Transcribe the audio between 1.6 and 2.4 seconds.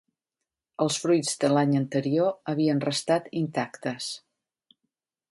anterior